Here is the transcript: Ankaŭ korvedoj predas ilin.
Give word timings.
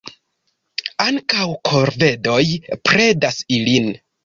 Ankaŭ 1.03 1.43
korvedoj 1.69 2.41
predas 2.91 3.41
ilin. 3.61 3.97